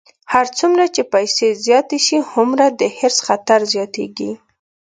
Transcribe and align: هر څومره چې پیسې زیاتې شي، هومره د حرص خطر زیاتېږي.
هر 0.33 0.45
څومره 0.57 0.83
چې 0.95 1.01
پیسې 1.13 1.47
زیاتې 1.65 1.97
شي، 2.05 2.17
هومره 2.31 2.65
د 2.79 2.81
حرص 2.97 3.17
خطر 3.27 3.59
زیاتېږي. 3.73 4.31